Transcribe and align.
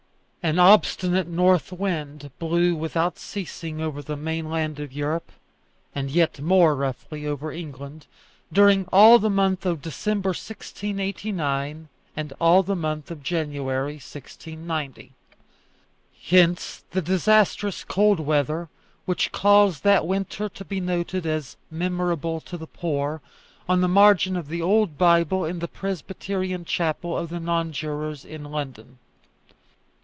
An 0.43 0.57
obstinate 0.57 1.27
north 1.27 1.71
wind 1.71 2.31
blew 2.39 2.73
without 2.73 3.19
ceasing 3.19 3.79
over 3.79 4.01
the 4.01 4.17
mainland 4.17 4.79
of 4.79 4.91
Europe, 4.91 5.31
and 5.93 6.09
yet 6.09 6.41
more 6.41 6.75
roughly 6.75 7.27
over 7.27 7.51
England, 7.51 8.07
during 8.51 8.85
all 8.91 9.19
the 9.19 9.29
month 9.29 9.67
of 9.67 9.83
December, 9.83 10.29
1689, 10.29 11.89
and 12.17 12.33
all 12.41 12.63
the 12.63 12.75
month 12.75 13.11
of 13.11 13.21
January, 13.21 13.93
1690. 13.93 15.11
Hence 16.29 16.85
the 16.89 17.03
disastrous 17.03 17.83
cold 17.83 18.19
weather, 18.19 18.67
which 19.05 19.31
caused 19.31 19.83
that 19.83 20.07
winter 20.07 20.49
to 20.49 20.65
be 20.65 20.79
noted 20.79 21.27
as 21.27 21.55
"memorable 21.69 22.41
to 22.41 22.57
the 22.57 22.65
poor," 22.67 23.21
on 23.69 23.81
the 23.81 23.87
margin 23.87 24.35
of 24.35 24.47
the 24.47 24.61
old 24.63 24.97
Bible 24.97 25.45
in 25.45 25.59
the 25.59 25.67
Presbyterian 25.67 26.65
chapel 26.65 27.15
of 27.15 27.29
the 27.29 27.39
Nonjurors 27.39 28.25
in 28.25 28.45
London. 28.45 28.97